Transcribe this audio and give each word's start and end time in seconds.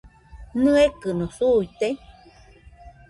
¿Nɨekɨno 0.61 1.25
suite? 1.37 1.87